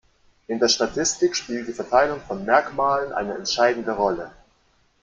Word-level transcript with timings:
In 0.47 0.57
der 0.57 0.67
Statistik 0.67 1.35
spielt 1.35 1.67
die 1.67 1.73
Verteilung 1.73 2.21
von 2.21 2.43
Merkmalen 2.43 3.13
eine 3.13 3.35
entscheidende 3.35 3.91
Rolle. 3.91 4.31